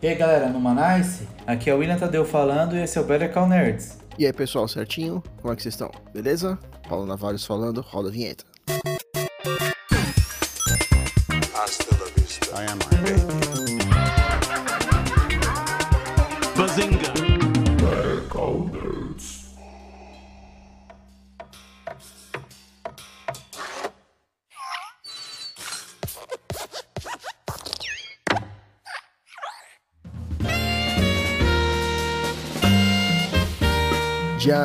[0.00, 3.04] E aí galera, no Manice, aqui é o William Tadeu falando e esse é o
[3.04, 3.98] Better Call Nerds.
[4.16, 5.20] E aí pessoal, certinho?
[5.40, 5.90] Como é que vocês estão?
[6.14, 6.56] Beleza?
[6.88, 8.44] Paulo Navalhos falando, roda a vinheta.
[11.52, 12.46] Hasta la vista.
[12.54, 13.17] I am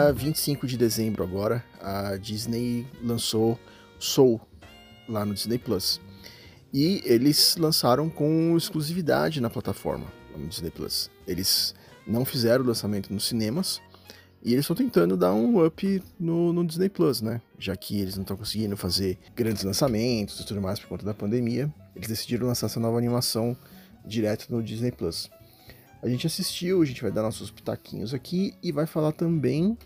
[0.03, 3.57] Dia 25 de dezembro agora, a Disney lançou
[3.97, 4.41] Soul
[5.07, 6.01] lá no Disney Plus.
[6.73, 11.09] E eles lançaram com exclusividade na plataforma, no Disney Plus.
[11.25, 11.73] Eles
[12.05, 13.81] não fizeram o lançamento nos cinemas
[14.43, 17.39] e eles estão tentando dar um up no, no Disney Plus, né?
[17.57, 21.13] Já que eles não estão conseguindo fazer grandes lançamentos e tudo mais por conta da
[21.13, 23.55] pandemia, eles decidiram lançar essa nova animação
[24.05, 25.31] direto no Disney Plus.
[26.01, 29.77] A gente assistiu, a gente vai dar nossos pitaquinhos aqui e vai falar também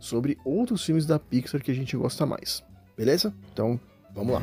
[0.00, 2.64] sobre outros filmes da Pixar que a gente gosta mais.
[2.96, 3.32] Beleza?
[3.52, 3.78] Então,
[4.14, 4.42] vamos lá.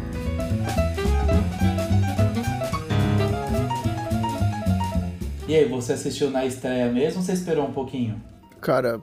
[5.48, 8.22] E aí, você assistiu na estreia mesmo ou você esperou um pouquinho?
[8.62, 9.02] Cara,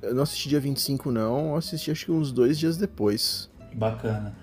[0.00, 3.50] eu não assisti dia 25 não, eu assisti acho que uns dois dias depois.
[3.72, 4.34] Bacana.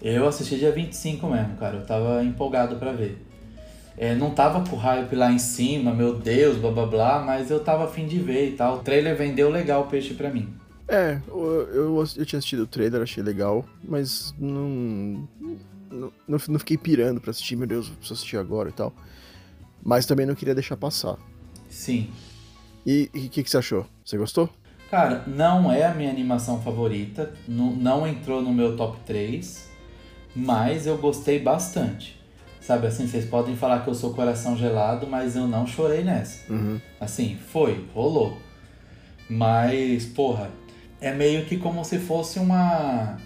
[0.00, 1.76] Eu assisti dia 25 mesmo, cara.
[1.76, 3.24] Eu tava empolgado pra ver.
[3.96, 7.62] É, não tava com hype lá em cima, meu Deus, blá blá blá, mas eu
[7.62, 8.76] tava afim de ver e tal.
[8.76, 10.52] O trailer vendeu legal o peixe pra mim.
[10.92, 15.26] É, eu, eu, eu tinha assistido o trailer, achei legal, mas não,
[15.90, 18.92] não, não, fiquei pirando pra assistir, meu Deus, preciso assistir agora e tal.
[19.82, 21.16] Mas também não queria deixar passar.
[21.70, 22.10] Sim.
[22.84, 23.86] E o que, que você achou?
[24.04, 24.50] Você gostou?
[24.90, 29.70] Cara, não é a minha animação favorita, não, não entrou no meu top 3,
[30.36, 32.20] mas eu gostei bastante.
[32.60, 36.52] Sabe assim, vocês podem falar que eu sou coração gelado, mas eu não chorei nessa.
[36.52, 36.78] Uhum.
[37.00, 38.36] Assim, foi, rolou.
[39.28, 40.50] Mas, porra,
[41.02, 43.18] é meio que como se fosse uma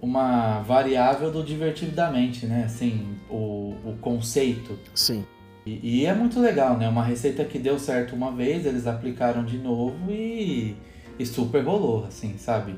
[0.00, 2.64] uma variável do divertidamente, né?
[2.64, 4.76] Assim, o, o conceito.
[4.92, 5.24] Sim.
[5.64, 6.88] E, e é muito legal, né?
[6.88, 10.76] Uma receita que deu certo uma vez, eles aplicaram de novo e,
[11.20, 12.74] e super rolou, assim, sabe?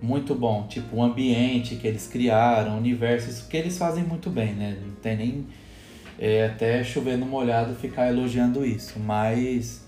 [0.00, 0.66] Muito bom.
[0.66, 4.78] Tipo, o ambiente que eles criaram, o universo, isso que eles fazem muito bem, né?
[4.86, 5.46] Não tem nem
[6.18, 8.98] é, até chover no molhado ficar elogiando isso.
[8.98, 9.84] Mas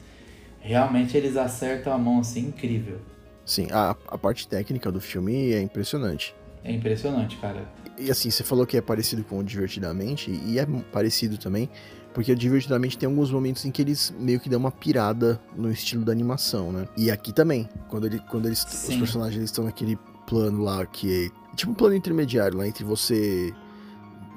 [0.60, 3.00] realmente eles acertam a mão assim, incrível.
[3.46, 6.34] Sim, a, a parte técnica do filme é impressionante.
[6.64, 7.66] É impressionante, cara.
[7.96, 11.70] E assim, você falou que é parecido com o Divertidamente, e é parecido também,
[12.12, 15.70] porque o Divertidamente tem alguns momentos em que eles meio que dão uma pirada no
[15.70, 16.88] estilo da animação, né?
[16.96, 19.96] E aqui também, quando, ele, quando eles, os personagens eles estão naquele
[20.26, 23.54] plano lá que é tipo um plano intermediário lá entre você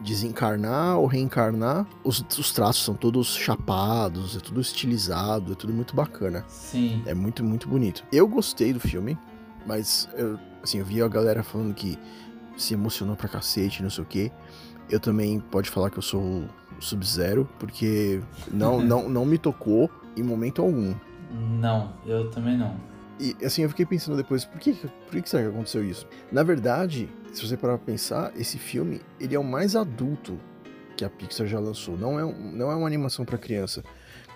[0.03, 5.95] desencarnar ou reencarnar, os, os traços são todos chapados, é tudo estilizado, é tudo muito
[5.95, 6.45] bacana.
[6.47, 7.03] Sim.
[7.05, 8.03] É muito, muito bonito.
[8.11, 9.17] Eu gostei do filme,
[9.65, 11.97] mas eu, assim, eu vi a galera falando que
[12.57, 14.31] se emocionou pra cacete, não sei o quê.
[14.89, 16.45] Eu também pode falar que eu sou
[16.79, 18.21] Sub-Zero, porque
[18.51, 20.93] não, não, não me tocou em momento algum.
[21.31, 22.75] Não, eu também não.
[23.19, 26.07] E assim, eu fiquei pensando depois, por que, por que será que aconteceu isso?
[26.31, 30.39] Na verdade, se você parar pra pensar, esse filme, ele é o mais adulto
[30.95, 31.97] que a Pixar já lançou.
[31.97, 33.83] Não é, não é uma animação pra criança.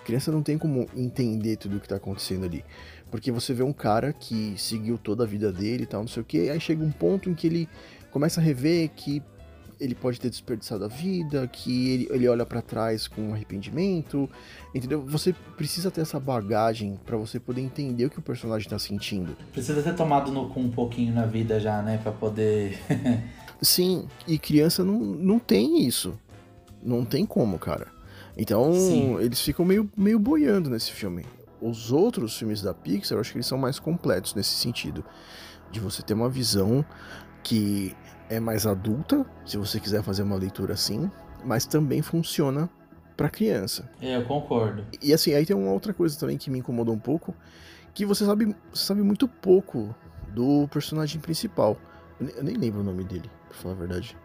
[0.04, 2.62] Criança não tem como entender tudo o que tá acontecendo ali.
[3.10, 6.22] Porque você vê um cara que seguiu toda a vida dele e tal, não sei
[6.22, 7.68] o que, aí chega um ponto em que ele
[8.10, 9.22] começa a rever que
[9.84, 14.28] ele pode ter desperdiçado a vida, que ele, ele olha pra trás com arrependimento,
[14.74, 15.04] entendeu?
[15.06, 19.36] Você precisa ter essa bagagem pra você poder entender o que o personagem tá sentindo.
[19.52, 21.98] Precisa ter tomado no cu um pouquinho na vida já, né?
[22.02, 22.78] Pra poder.
[23.60, 26.18] Sim, e criança não, não tem isso.
[26.82, 27.88] Não tem como, cara.
[28.36, 29.16] Então, Sim.
[29.20, 31.24] eles ficam meio, meio boiando nesse filme.
[31.60, 35.04] Os outros filmes da Pixar, eu acho que eles são mais completos nesse sentido.
[35.70, 36.84] De você ter uma visão
[37.44, 37.94] que
[38.28, 41.08] é mais adulta, se você quiser fazer uma leitura assim,
[41.44, 42.68] mas também funciona
[43.16, 43.88] pra criança.
[44.00, 44.84] É, eu concordo.
[45.00, 47.32] E assim, aí tem uma outra coisa também que me incomodou um pouco,
[47.94, 49.94] que você sabe, você sabe muito pouco
[50.34, 51.76] do personagem principal.
[52.18, 54.16] Eu nem, eu nem lembro o nome dele, pra falar a verdade.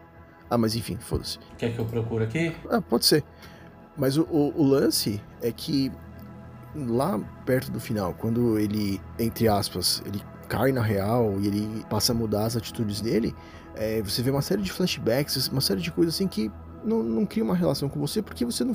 [0.48, 1.38] Ah, mas enfim, foda-se.
[1.56, 2.52] Quer que eu procure aqui?
[2.68, 3.22] Ah, pode ser.
[3.96, 5.92] Mas o, o- o lance é que
[6.74, 10.20] lá perto do final, quando ele, entre aspas, ele
[10.50, 13.32] cai na real e ele passa a mudar as atitudes dele,
[13.76, 16.50] é, você vê uma série de flashbacks, uma série de coisas assim que
[16.84, 18.74] não, não cria uma relação com você porque você não,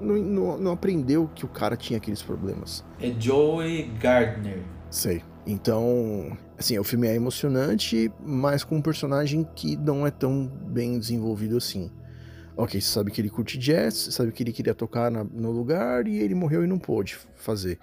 [0.00, 2.84] não, não, não aprendeu que o cara tinha aqueles problemas.
[3.00, 4.62] É Joey Gardner.
[4.90, 5.22] Sei.
[5.44, 10.98] Então, assim, o filme é emocionante, mas com um personagem que não é tão bem
[10.98, 11.90] desenvolvido assim.
[12.56, 15.50] Ok, você sabe que ele curte jazz, você sabe que ele queria tocar na- no
[15.50, 17.78] lugar e ele morreu e não pôde fazer.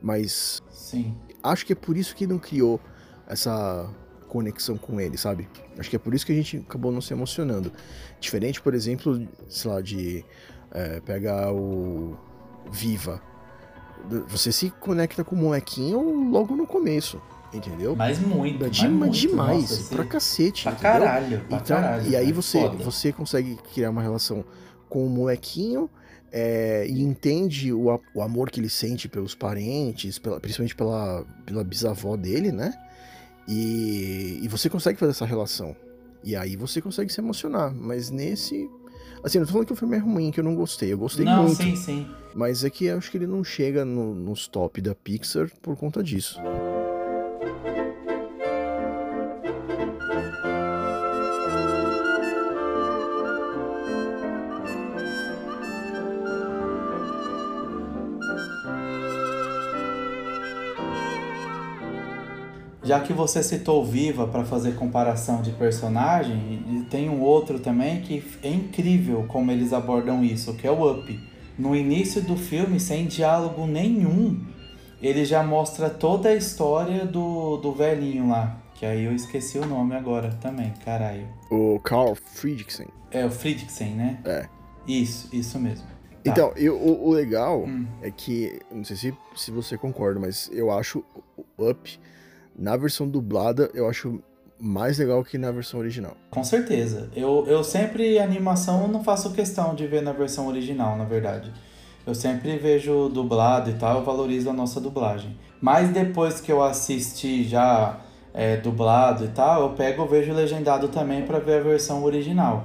[0.00, 1.14] Mas Sim.
[1.42, 2.80] acho que é por isso que não criou
[3.26, 3.88] essa
[4.28, 5.48] conexão com ele, sabe?
[5.78, 7.72] Acho que é por isso que a gente acabou não se emocionando.
[8.20, 10.24] Diferente, por exemplo, sei lá, de
[10.70, 12.16] é, pegar o
[12.70, 13.20] Viva.
[14.28, 17.20] Você se conecta com o molequinho logo no começo,
[17.52, 17.96] entendeu?
[17.96, 19.12] Mas muito, É mas de- muito.
[19.12, 20.92] demais, Nossa, assim, pra cacete, Pra entendeu?
[20.92, 22.08] caralho, pra Então, caralho.
[22.08, 22.84] e aí cara, você, foda.
[22.84, 24.44] você consegue criar uma relação
[24.88, 25.90] com o molequinho
[26.32, 31.64] é, e entende o, o amor que ele sente pelos parentes, pela- principalmente pela, pela
[31.64, 32.74] bisavó dele, né?
[33.46, 35.74] E, e você consegue fazer essa relação.
[36.22, 37.72] E aí você consegue se emocionar.
[37.74, 38.68] Mas nesse.
[39.24, 40.92] Assim, eu não tô falando que o filme é ruim, que eu não gostei.
[40.92, 41.62] Eu gostei Não, muito.
[41.62, 42.06] sim, sim.
[42.34, 45.76] Mas é que eu acho que ele não chega no- nos top da Pixar por
[45.76, 46.38] conta disso.
[62.88, 68.24] Já que você citou Viva para fazer comparação de personagem, tem um outro também que
[68.42, 71.20] é incrível como eles abordam isso, que é o Up.
[71.58, 74.42] No início do filme, sem diálogo nenhum,
[75.02, 78.58] ele já mostra toda a história do, do velhinho lá.
[78.74, 81.28] Que aí eu esqueci o nome agora também, caralho.
[81.50, 82.86] O Carl Friedrichsen.
[83.10, 84.18] É o Friedrichsen, né?
[84.24, 84.46] É.
[84.86, 85.84] Isso, isso mesmo.
[85.84, 85.94] Tá.
[86.24, 87.86] Então, eu, o, o legal Hum.
[88.00, 91.04] é que, não sei se, se você concorda, mas eu acho
[91.36, 92.00] o Up,
[92.58, 94.20] na versão dublada, eu acho
[94.58, 96.16] mais legal que na versão original.
[96.30, 97.08] Com certeza.
[97.14, 101.52] Eu, eu sempre, animação, não faço questão de ver na versão original, na verdade.
[102.04, 105.38] Eu sempre vejo dublado e tal, eu valorizo a nossa dublagem.
[105.60, 108.00] Mas depois que eu assisti já
[108.34, 112.64] é, dublado e tal, eu pego e vejo legendado também para ver a versão original.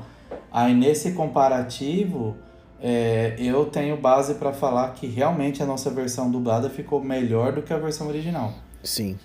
[0.52, 2.36] Aí nesse comparativo,
[2.82, 7.62] é, eu tenho base para falar que realmente a nossa versão dublada ficou melhor do
[7.62, 8.54] que a versão original.
[8.84, 9.18] Sim.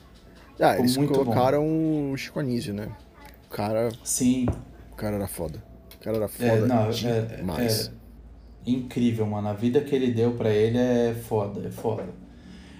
[0.60, 2.88] Ah, Ficou eles muito colocaram o Chico Anísio, né?
[3.46, 4.46] O cara, Sim,
[4.92, 5.62] o cara era foda.
[5.94, 7.92] O cara era É, foda não, demais.
[8.64, 9.48] é- incrível, mano.
[9.48, 12.04] A vida que ele deu pra ele é foda, é foda.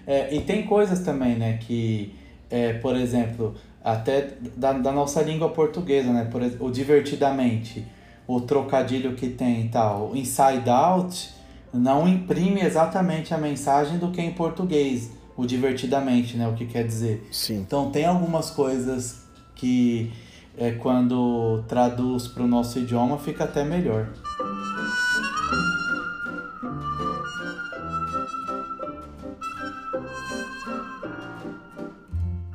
[0.06, 2.14] É, e tem coisas também, né, que,
[2.50, 3.54] é, por exemplo,
[3.84, 7.84] até da, da nossa língua portuguesa, né, por o divertidamente,
[8.26, 11.30] o trocadilho que tem e tal, o inside out
[11.72, 16.84] não imprime exatamente a mensagem do que em português, o divertidamente, né, o que quer
[16.84, 17.24] dizer.
[17.30, 17.60] Sim.
[17.60, 19.22] Então tem algumas coisas
[19.54, 20.12] que
[20.56, 24.08] é, quando traduz para o nosso idioma fica até melhor.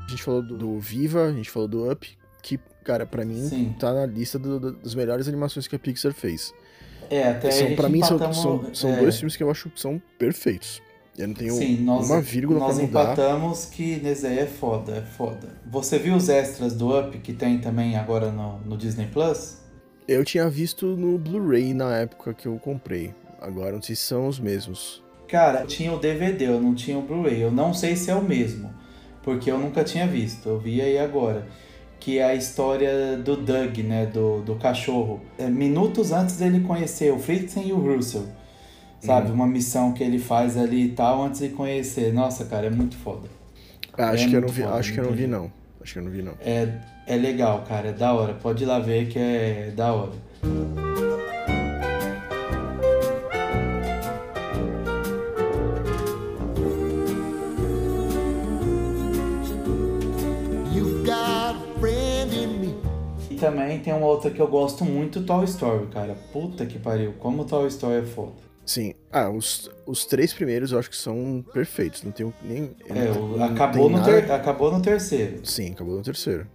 [0.06, 2.07] A gente falou do, do Viva, a gente falou do Up,
[2.41, 3.75] que, cara, pra mim, Sim.
[3.80, 6.53] tá na lista do- do- das melhores animações que a Pixar fez.
[7.09, 9.69] É, até são, pra mim, são, empatamos, são, são é, dois filmes que eu acho
[9.69, 10.81] que são perfeitos.
[11.18, 13.13] Eu não tenho Sim, nós, uma vírgula nós pra mudar.
[13.15, 15.50] empatamos que aí é foda, é foda.
[15.65, 19.57] Você viu os extras do Up que tem também agora no, no Disney Plus?
[20.07, 23.13] Eu tinha visto no Blu-ray na época que eu comprei.
[23.39, 25.04] Agora não sei se são os mesmos.
[25.27, 27.42] Cara, tinha o DVD, eu não tinha o Blu-ray.
[27.42, 28.74] Eu não sei se é o mesmo,
[29.21, 30.48] porque eu nunca tinha visto.
[30.50, 31.48] Eu vi aí agora.
[32.00, 34.06] Que é a história do Doug, né?
[34.06, 35.21] Do, do cachorro.
[35.38, 38.27] É, minutos antes dele conhecer o Fritzen e o Russell.
[39.04, 39.28] Sabe?
[39.28, 39.33] Uhum.
[39.33, 42.14] Uma missão que ele faz ali e tal antes de conhecer.
[42.14, 43.28] Nossa, cara, é muito foda.
[43.98, 45.52] Ah, acho É que eu não muito vi, foda, acho que eu não vi não.
[45.81, 46.33] Acho que eu não vi não.
[46.40, 47.90] É, é legal, cara.
[47.90, 48.33] É da hora.
[48.33, 50.14] Pode ir lá ver que é da hora.
[63.30, 66.16] E também tem uma outra que eu gosto muito, Toy Story, cara.
[66.31, 67.14] Puta que pariu.
[67.19, 68.53] Como Toy Story é foda.
[68.66, 68.94] Sim.
[69.12, 72.02] Ah, os, os três primeiros eu acho que são perfeitos.
[72.04, 72.76] Não tenho nem.
[72.90, 75.46] É, não- não acabou, tem no ter- acabou no terceiro.
[75.46, 76.48] Sim, acabou no terceiro.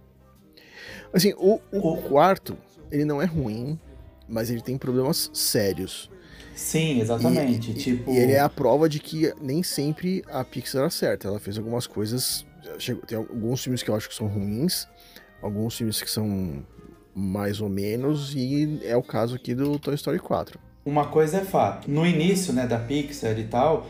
[1.13, 2.57] Assim, o, o O- quarto,
[2.91, 3.79] ele não é ruim,
[4.27, 6.09] mas ele tem problemas sérios.
[6.55, 7.71] Sim, exatamente.
[7.71, 8.11] E, tipo.
[8.11, 11.27] e ele é a prova de que nem sempre a Pixar acerta.
[11.27, 12.45] Ela fez algumas coisas.
[13.07, 14.87] Tem alguns filmes que eu acho que são ruins,
[15.41, 16.65] alguns filmes que são
[17.15, 20.59] mais ou menos, e é o caso aqui do Toy Story 4.
[20.89, 21.89] Uma coisa é fato.
[21.89, 23.85] No início, né, da Pixar e tal,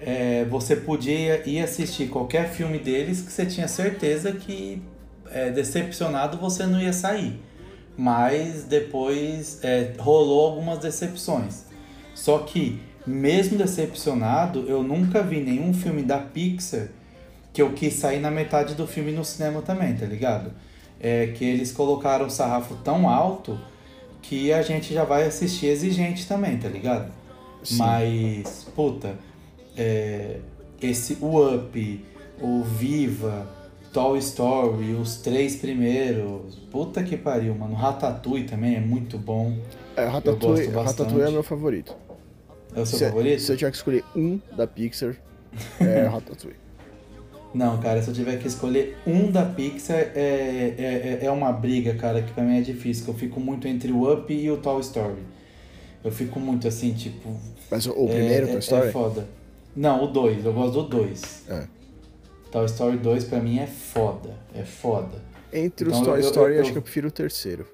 [0.00, 4.82] é, você podia ir assistir qualquer filme deles que você tinha certeza que
[5.30, 7.38] é, decepcionado você não ia sair.
[7.98, 11.66] Mas depois é, rolou algumas decepções.
[12.14, 16.88] Só que, mesmo decepcionado, eu nunca vi nenhum filme da Pixar
[17.52, 20.50] que eu quis sair na metade do filme no cinema também, tá ligado?
[20.98, 23.58] É que eles colocaram o sarrafo tão alto
[24.22, 27.12] que a gente já vai assistir exigente também, tá ligado?
[27.62, 27.76] Sim.
[27.78, 29.16] Mas, puta,
[29.76, 30.38] é,
[30.80, 32.04] esse o Up,
[32.40, 33.46] o Viva,
[33.92, 37.74] Toy Story, os três primeiros, puta que pariu, mano.
[37.74, 39.56] Ratatouille também é muito bom.
[39.96, 40.68] É, Ratatouille.
[40.68, 41.96] Ratatouille é meu favorito.
[42.74, 43.40] É o seu se, favorito?
[43.40, 45.16] se eu tiver que escolher um da Pixar,
[45.80, 46.67] é Ratatouille.
[47.54, 51.50] Não, cara, se eu tiver que escolher um da Pixar, é, é, é- é uma
[51.52, 53.04] briga, cara, que pra mim é difícil.
[53.08, 55.22] Eu fico muito entre o Up e o Toy Story.
[56.04, 57.34] Eu fico muito assim, tipo.
[57.70, 58.88] Mas o, o é- primeiro, é, Toy Story?
[58.88, 59.28] É foda.
[59.74, 61.44] Não, o 2, eu gosto do 2.
[61.48, 61.64] É.
[62.52, 64.30] Toy Story 2 pra mim é foda.
[64.54, 65.22] É foda.
[65.52, 67.66] Entre Então, os Toy eu- eu- Story, eu- acho que eu prefiro o terceiro.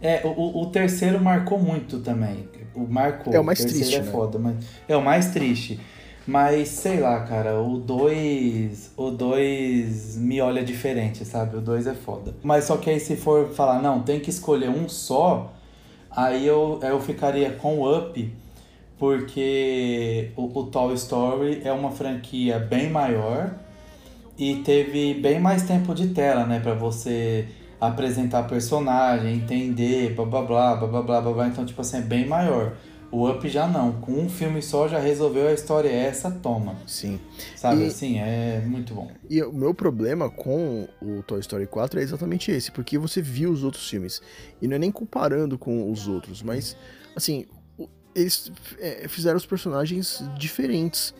[0.00, 2.48] É, o, o- o terceiro marcou muito também.
[2.74, 3.32] O marcou.
[3.32, 4.10] É o mais terceiro triste, é né?
[4.10, 4.56] foda, mas
[4.88, 5.78] é o mais triste.
[6.26, 11.56] Mas sei lá, cara, o 2, o 2 me olha diferente, sabe?
[11.56, 12.34] O 2 é foda.
[12.42, 15.52] Mas só que aí se for falar, não, tem que escolher um só,
[16.10, 18.32] aí eu, eu ficaria com o Up,
[18.98, 23.52] porque o, o Toy Story é uma franquia bem maior
[24.38, 27.46] e teve bem mais tempo de tela, né, Pra você
[27.80, 32.26] apresentar personagem, entender, blá blá blá, blá blá blá, blá, então tipo assim, é bem
[32.28, 32.74] maior.
[33.12, 36.74] O Up já não, com um filme só já resolveu a história é essa, toma.
[36.86, 37.20] Sim.
[37.54, 39.10] Sabe E- assim, é muito bom.
[39.28, 43.50] E o meu problema com o Toy Story 4 é exatamente esse, porque você viu
[43.52, 44.22] os outros filmes.
[44.62, 46.74] E não é nem comparando com os outros, mas,
[47.14, 47.44] assim,
[48.14, 51.14] eles é, fizeram os personagens diferentes.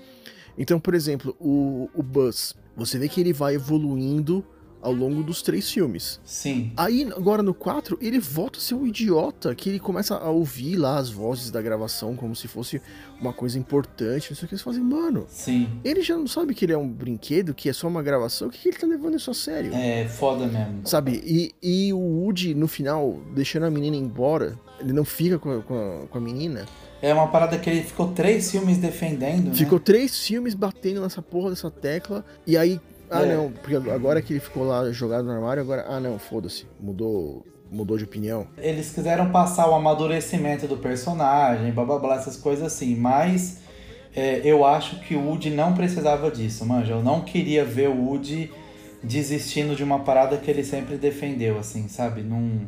[0.56, 4.42] Então, por exemplo, o, o Buzz, você vê que ele vai evoluindo
[4.82, 6.20] ao longo dos três filmes.
[6.24, 10.28] Sim, Aí, agora no 4, ele volta a ser um idiota, que ele começa a
[10.28, 12.82] ouvir lá as vozes da gravação como se fosse
[13.20, 14.54] uma coisa importante, não sei o que.
[14.54, 15.68] Eles fazem, mano, sim.
[15.84, 18.50] ele já não sabe que ele é um brinquedo, que é só uma gravação, o
[18.50, 19.72] que, que ele tá levando isso a sério?
[19.74, 20.80] É foda mesmo.
[20.84, 21.22] Sabe?
[21.24, 25.62] E, e o Woody, no final, deixando a menina embora, ele não fica com a,
[25.62, 26.66] com a, com a menina.
[27.00, 29.54] É uma parada que ele ficou três filmes defendendo, né?
[29.54, 32.80] Ficou três filmes batendo nessa porra dessa tecla, e aí,
[33.12, 33.34] ah É.
[33.34, 37.44] não, porque agora que ele ficou lá jogado no armário, agora, ah não, foda-se, mudou,
[37.70, 38.46] mudou de opinião.
[38.58, 43.60] Eles quiseram passar o amadurecimento do personagem, blá blá blá, essas coisas assim, mas
[44.14, 46.92] é, eu acho que o Woody não precisava disso, manja.
[46.94, 48.50] Eu não queria ver o Woody
[49.02, 52.22] desistindo de uma parada que ele sempre defendeu, assim, sabe?
[52.22, 52.66] Não...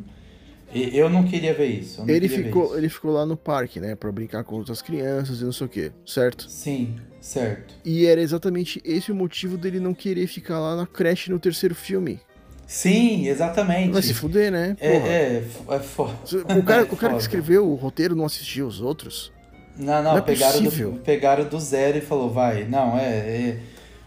[0.75, 2.02] Eu não queria ver isso.
[2.07, 2.76] Ele ficou, isso.
[2.76, 5.71] ele ficou lá no parque, né, pra brincar com outras crianças e não sei o
[5.71, 6.50] que, certo?
[6.50, 7.75] Sim, certo.
[7.85, 11.75] E era exatamente esse o motivo dele não querer ficar lá na creche no terceiro
[11.75, 12.21] filme.
[12.66, 13.93] Sim, exatamente.
[13.93, 14.76] Vai se fuder, né?
[14.81, 16.14] é, é, é foda.
[16.59, 19.33] O cara, o cara que escreveu o roteiro não assistiu os outros?
[19.76, 20.93] Não, não, Não é pegaram, possível.
[20.93, 23.61] do, pegaram do zero e falou, vai, não, é, é-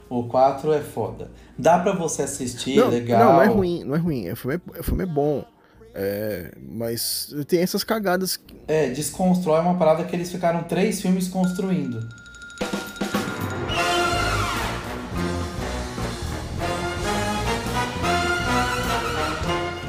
[0.09, 1.29] o 4 é foda.
[1.57, 3.19] Dá pra você assistir, não, legal.
[3.19, 4.31] não, não é ruim, não é ruim.
[4.31, 5.45] O filme é, o filme é bom.
[5.99, 8.39] É, mas tem essas cagadas.
[8.67, 12.07] É, desconstrói uma parada que eles ficaram três filmes construindo.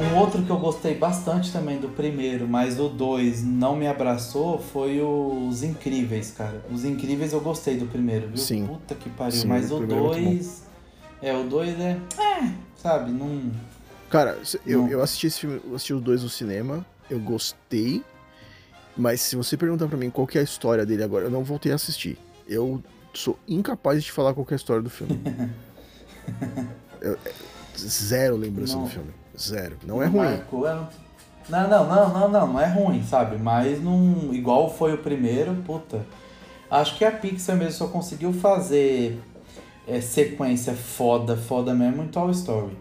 [0.01, 4.59] Um outro que eu gostei bastante também do primeiro, mas o 2 não me abraçou,
[4.59, 6.65] foi Os Incríveis, cara.
[6.73, 8.39] Os Incríveis eu gostei do primeiro, viu?
[8.39, 8.67] Sim.
[8.67, 9.33] Puta que pariu.
[9.33, 10.63] Sim, mas o o primeiro é muito 2.
[11.21, 11.99] É, o 2 é.
[12.19, 13.51] É, sabe, não.
[14.11, 14.89] Cara, eu, Não.
[14.89, 18.03] eu assisti esse filme, eu assisti os dois no cinema, eu gostei.
[18.97, 21.45] Mas se você perguntar pra mim qual que é a história dele agora, eu não
[21.45, 22.19] voltei a assistir.
[22.49, 22.83] Eu
[23.15, 25.21] sou incapaz de falar qual é a história do filme.
[27.01, 27.31] Eu- é,
[27.79, 28.85] zero lembrança Não.
[28.85, 29.11] do filme.
[29.39, 29.77] Zero.
[29.87, 30.25] Não é ruim.
[30.27, 30.75] marcou, é-
[31.49, 33.37] Não, não, não, não, não, não é ruim, sabe?
[33.39, 34.35] Mas não.
[34.35, 36.05] Igual foi o primeiro, puta.
[36.71, 39.21] Acho que a Pixar mesmo só conseguiu fazer
[39.87, 42.77] é, sequência foda, foda mesmo em Toy Story.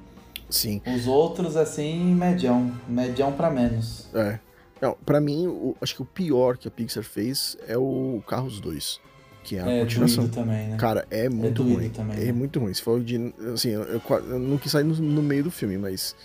[0.50, 0.82] Sim.
[0.96, 2.72] Os outros, assim, medião.
[2.88, 4.08] Medião pra menos.
[4.13, 4.39] É.
[4.82, 8.60] Não, pra mim, o- acho que o pior que a Pixar fez é o Carros
[8.60, 9.00] 2.
[9.44, 10.24] Que é a É, continuação.
[10.25, 10.77] doído também, né?
[10.77, 11.89] Cara, é muito doído ruim.
[11.89, 12.32] também, é né?
[12.32, 12.74] muito ruim.
[12.74, 13.34] Se for de.
[13.54, 16.16] Assim, eu, eu eu não quis sair no, no meio do filme, mas.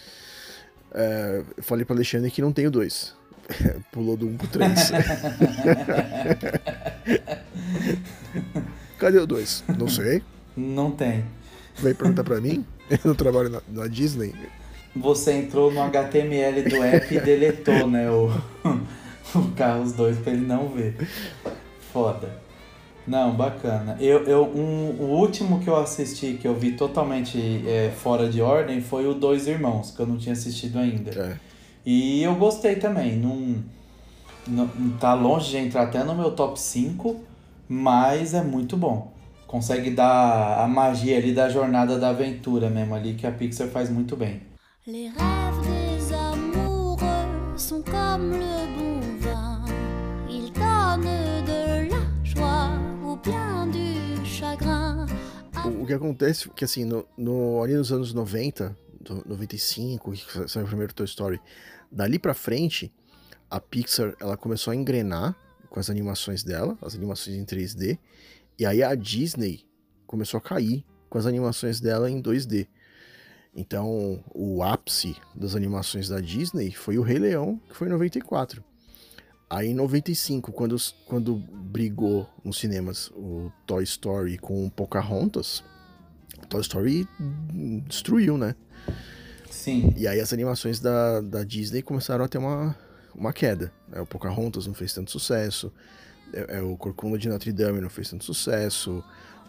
[0.93, 3.15] é, eu falei pra Alexandre que não tem o 2.
[3.93, 4.91] Pulou do 1 um pro 3.
[8.99, 9.65] Cadê o 2?
[9.79, 10.23] Não sei.
[10.57, 11.25] Não tem.
[11.77, 12.65] Veio perguntar pra mim.
[12.91, 14.35] Eu não trabalho na, na Disney.
[14.95, 18.11] Você entrou no HTML do app e deletou, né?
[18.11, 18.31] O,
[19.39, 20.97] o Carros 2 pra ele não ver.
[21.93, 22.43] Foda.
[23.07, 23.97] Não, bacana.
[24.01, 28.41] Eu, eu, um, o último que eu assisti, que eu vi totalmente é, fora de
[28.41, 31.11] ordem, foi o Dois Irmãos, que eu não tinha assistido ainda.
[31.11, 31.37] É.
[31.85, 33.17] E eu gostei também.
[33.17, 33.57] Não,
[34.47, 34.69] não,
[35.01, 37.21] tá longe de entrar até no meu top 5,
[37.69, 39.13] mas é muito bom
[39.53, 43.91] consegue dar a magia ali da jornada da aventura mesmo ali que a Pixar faz
[43.91, 44.41] muito bem.
[44.87, 49.63] Les rêves des amoureux sont comme le bon vin,
[51.45, 55.07] de la joie ou bien du chagrin.
[55.79, 58.75] O que acontece é que assim, no, no ali nos anos 90,
[59.27, 61.39] 95, que saiu o primeiro Toy Story,
[61.91, 62.91] dali para frente,
[63.51, 65.37] a Pixar ela começou a engrenar
[65.69, 67.99] com as animações dela, as animações em 3D,
[68.59, 69.65] e aí a Disney
[70.07, 72.67] começou a cair com as animações dela em 2D.
[73.55, 78.65] Então, o ápice das animações da Disney foi o Rei Leão, que foi em 94.
[79.51, 85.63] Aí em 95, quando, quando brigou nos cinemas o Toy Story com o Pocahontas,
[86.43, 87.07] o Toy Story
[87.87, 88.55] destruiu, né?
[89.51, 89.93] Sim.
[89.95, 92.75] E aí as animações da, da Disney começaram a ter uma,
[93.15, 93.71] uma queda.
[93.89, 94.01] né?
[94.01, 95.71] O Pocahontas não fez tanto sucesso,
[96.33, 99.03] é, é, o Corcunda de Notre Dame não fez tanto sucesso,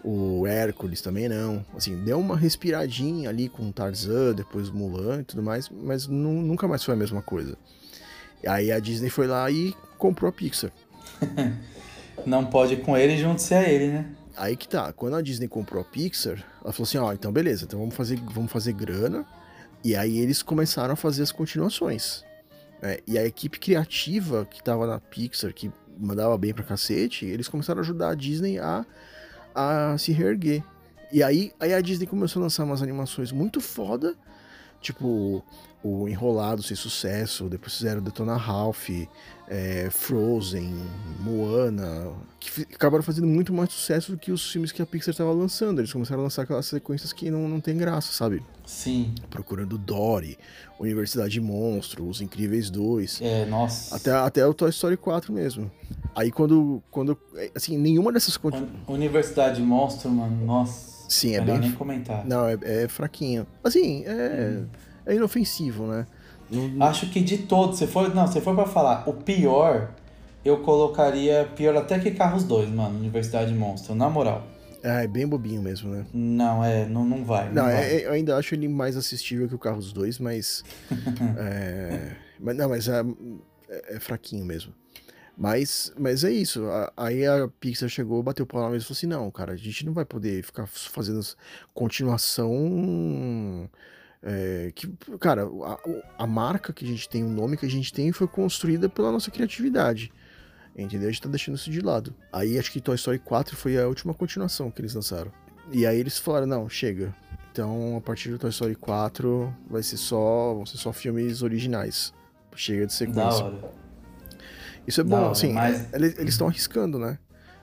[0.03, 1.65] o Hércules também não.
[1.75, 6.67] Assim, deu uma respiradinha ali com Tarzan, depois Mulan e tudo mais, mas nu- nunca
[6.67, 7.57] mais foi a mesma coisa.
[8.43, 10.71] E aí a Disney foi lá e comprou a Pixar.
[12.25, 14.05] Não pode ir com ele junto-se a ele, né?
[14.35, 17.65] Aí que tá, quando a Disney comprou a Pixar, ela falou assim, ó, então beleza,
[17.65, 19.25] então vamos fazer, vamos fazer grana.
[19.83, 22.23] E aí eles começaram a fazer as continuações.
[22.81, 22.97] né?
[23.05, 27.79] E a equipe criativa que tava na Pixar, que mandava bem pra cacete, eles começaram
[27.79, 28.85] a ajudar a Disney a,
[29.53, 30.63] a se reerguer.
[31.11, 34.15] E aí, aí a Disney começou a lançar umas animações muito foda,
[34.83, 35.43] tipo
[35.83, 38.89] o Enrolado sem sucesso, depois fizeram Detona Ralph,
[39.49, 40.73] é, Frozen,
[41.19, 45.33] Moana, que acabaram fazendo muito mais sucesso do que os filmes que a Pixar estava
[45.33, 45.79] lançando.
[45.79, 48.41] Eles começaram a lançar aquelas sequências que não, não tem graça, sabe?
[48.65, 49.13] Sim.
[49.29, 50.37] Procurando Dory,
[50.79, 53.19] Universidade Monstro, Os Incríveis 2.
[53.21, 53.93] É, nossa.
[53.93, 55.69] Até, até o Toy Story 4 mesmo.
[56.15, 57.17] Aí quando, quando.
[57.53, 58.39] Assim, nenhuma dessas.
[58.87, 60.92] Universidade Monstro, mano, nossa.
[61.13, 61.69] Sim, é Melhor bem.
[61.69, 62.25] nem comentar.
[62.25, 63.45] Não, é, é fraquinho.
[63.63, 64.63] Assim, é,
[65.05, 66.05] é inofensivo, né?
[66.49, 69.91] Não- Acho que de todos, se for, não, se for pra falar, o pior,
[70.43, 74.45] eu colocaria pior até que Carros 2, mano, Universidade Monstro, na moral.
[74.83, 76.05] é, é bem bobinho mesmo, né?
[76.13, 77.45] Não, é, não, não vai.
[77.47, 77.75] Não, Não, vai.
[77.83, 80.63] é- é- eu ainda acho ele mais assistível que o Carros 2, mas.
[81.37, 83.01] é, mas não, mas é,
[83.69, 84.73] é- é fraquinho mesmo.
[85.35, 86.63] Mas, mas é isso.
[86.95, 89.57] Aí a Pixar chegou, bateu o pau na mesa e falou assim: não, cara, a
[89.57, 91.19] gente não vai poder ficar fazendo
[91.73, 93.69] continuação.
[94.21, 94.87] é, que,
[95.19, 98.27] cara, a, a marca que a gente tem, o nome que a gente tem foi
[98.27, 100.11] construída pela nossa criatividade.
[100.75, 101.07] Entendeu?
[101.09, 102.15] A gente tá deixando isso de lado.
[102.31, 105.31] Aí acho que Toy Story 4 foi a última continuação que eles lançaram.
[105.71, 107.15] E aí eles falaram, não, chega.
[107.51, 112.11] Então, a partir do Toy Story 4, vai ser só, vão ser só filmes originais.
[112.55, 113.45] Chega de Da sequência.
[113.45, 113.82] hora.
[114.87, 117.17] Isso é bom, hora, assim, mas- é- eles estão arriscando, né?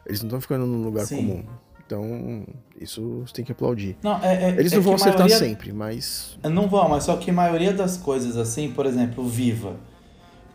[0.06, 1.16] Eles não estão ficando num lugar Sim.
[1.16, 1.44] comum.
[1.86, 2.46] Então,
[2.80, 3.96] isso você tem que aplaudir.
[4.02, 6.38] Não, é, é, Eles é não vão acertar maioria- sempre, mas.
[6.44, 9.74] Não vão, mas só que a maioria das coisas assim, por exemplo, Viva.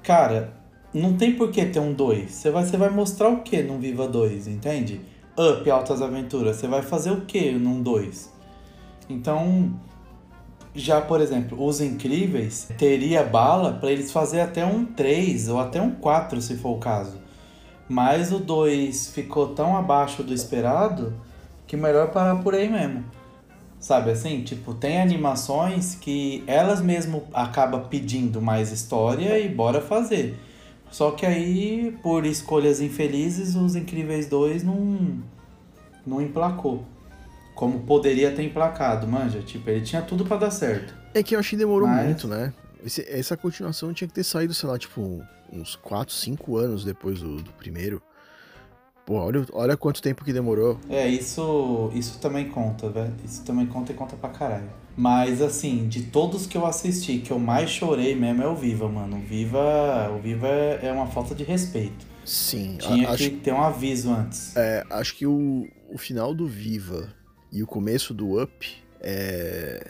[0.01, 0.53] Cara,
[0.93, 2.31] não tem por que ter um 2.
[2.31, 5.01] Você vai, você vai mostrar o que num Viva 2, entende?
[5.37, 6.55] Up, Altas Aventuras.
[6.55, 8.31] Você vai fazer o que num 2?
[9.09, 9.77] Então,
[10.75, 15.81] já por exemplo, Os Incríveis teria bala pra eles fazer até um 3 ou até
[15.81, 17.17] um 4, se for o caso.
[17.87, 21.13] Mas o 2 ficou tão abaixo do esperado
[21.65, 23.03] que melhor parar por aí mesmo.
[23.79, 24.41] Sabe assim?
[24.41, 30.39] Tipo, tem animações que elas mesmo acabam pedindo mais história e bora fazer.
[30.89, 35.19] Só que aí, por escolhas infelizes, os Incríveis 2 não,
[36.05, 36.83] não emplacou.
[37.55, 39.39] Como poderia ter emplacado, manja.
[39.39, 40.93] Tipo, ele tinha tudo pra dar certo.
[41.13, 42.53] É que eu acho que demorou Mas- muito, né?
[42.85, 47.19] Esse- essa continuação tinha que ter saído, sei lá, tipo, uns 4, 5 anos depois
[47.21, 48.01] do, do primeiro.
[49.05, 50.79] Pô, olha, olha quanto tempo que demorou.
[50.89, 53.13] É, isso, isso também conta, velho.
[53.23, 54.69] Isso também conta e conta pra caralho.
[54.97, 58.89] Mas assim, de todos que eu assisti, que eu mais chorei mesmo é o Viva,
[58.89, 59.17] mano.
[59.17, 62.05] O Viva, o Viva é uma falta de respeito.
[62.25, 64.55] Sim, a- Tinha acho, que ter um aviso antes.
[64.57, 67.09] é, acho que o, o final do Viva
[67.55, 68.67] e o começo do Up
[68.99, 69.81] é,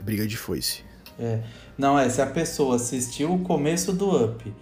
[0.00, 0.84] briga de foice.
[1.18, 1.40] É.
[1.76, 4.54] Não, é, se a pessoa assistiu o começo do Up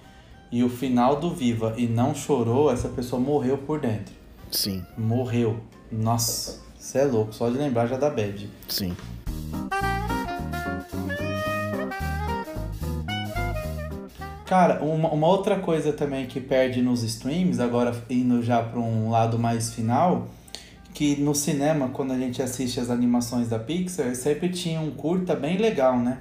[0.51, 4.15] e o final do Viva e não chorou, essa pessoa morreu por dentro.
[4.51, 5.61] Sim, Morreu.
[5.93, 8.49] Nossa, você é louco, só de lembrar já dá bad.
[8.69, 8.97] sim.
[14.47, 19.11] Cara, uma, uma outra coisa também que perde nos streams, agora indo já para um
[19.11, 20.29] lado mais final,
[20.97, 25.37] que no cinema, quando a gente assiste as animações da Pixar, sempre tinha um curta
[25.37, 26.21] bem legal, né?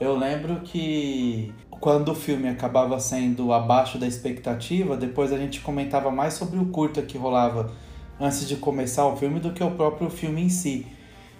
[0.00, 6.10] Eu lembro que quando o filme acabava sendo abaixo da expectativa, depois a gente comentava
[6.10, 7.70] mais sobre o curta que rolava
[8.18, 10.84] antes de começar o filme do que o próprio filme em si.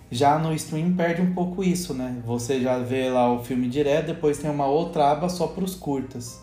[0.09, 2.23] Já no stream perde um pouco isso, né?
[2.25, 5.75] Você já vê lá o filme direto, depois tem uma outra aba só para os
[5.75, 6.41] curtas.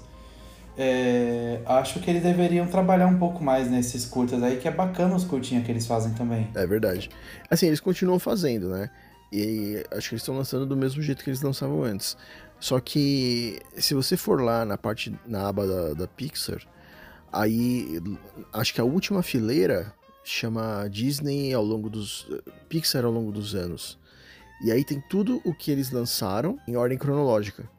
[0.78, 5.16] É, acho que eles deveriam trabalhar um pouco mais nesses curtas aí, que é bacana
[5.16, 6.50] os curtinhos que eles fazem também.
[6.54, 7.10] É verdade.
[7.50, 8.90] Assim, eles continuam fazendo, né?
[9.32, 12.18] E acho que eles estão lançando do mesmo jeito que eles lançavam antes.
[12.60, 16.62] Só que se você for lá na parte na aba da, da Pixar,
[17.32, 18.00] aí
[18.54, 22.28] acho que a última fileira chama Disney ao longo dos
[22.68, 24.00] Pixar ao longo dos anos.
[24.64, 27.70] E aí tem tudo o que eles lançaram em ordem cronológica.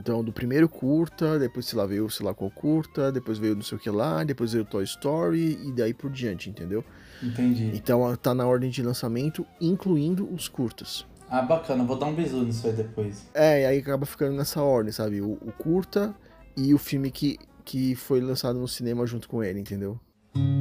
[0.00, 3.62] Então, do primeiro curta, depois, sei lá, veio, sei lá, qual curta, depois veio não
[3.62, 6.82] sei o que lá, depois veio Toy Story e daí por diante, entendeu?
[7.22, 7.70] Entendi.
[7.74, 11.06] Então, tá na ordem de lançamento, incluindo os curtas.
[11.28, 13.28] Ah, bacana, vou dar um bisu nisso aí depois.
[13.34, 15.20] É, e aí acaba ficando nessa ordem, sabe?
[15.20, 16.14] O, o curta
[16.56, 20.00] e o filme que, que foi lançado no cinema junto com ele, entendeu?
[20.34, 20.59] Mamá,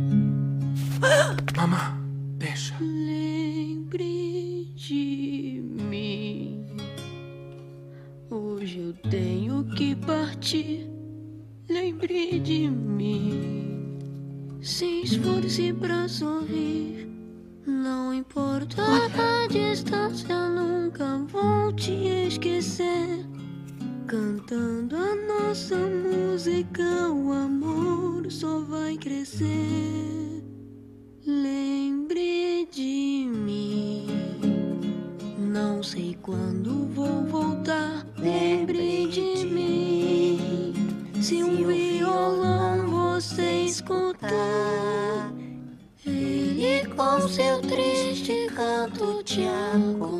[47.29, 50.18] seu triste canto te acompanhará.